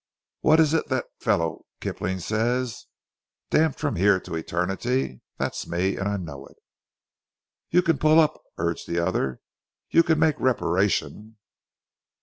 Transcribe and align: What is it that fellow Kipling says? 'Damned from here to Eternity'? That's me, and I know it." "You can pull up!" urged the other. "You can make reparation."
What 0.39 0.59
is 0.59 0.73
it 0.73 0.87
that 0.87 1.05
fellow 1.19 1.67
Kipling 1.79 2.17
says? 2.21 2.87
'Damned 3.51 3.75
from 3.75 3.97
here 3.97 4.19
to 4.21 4.33
Eternity'? 4.33 5.21
That's 5.37 5.67
me, 5.67 5.95
and 5.95 6.07
I 6.09 6.17
know 6.17 6.47
it." 6.47 6.57
"You 7.69 7.83
can 7.83 7.99
pull 7.99 8.19
up!" 8.19 8.41
urged 8.57 8.87
the 8.87 8.97
other. 8.97 9.41
"You 9.91 10.01
can 10.01 10.17
make 10.17 10.39
reparation." 10.39 11.37